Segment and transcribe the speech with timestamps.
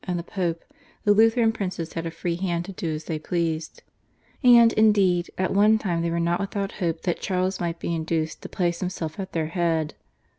[0.03, 0.63] and the Pope
[1.03, 3.83] the Lutheran princes had a free hand to do as they pleased,
[4.43, 8.41] and, indeed, at one time they were not without hope that Charles might be induced
[8.41, 9.93] to place himself at their head.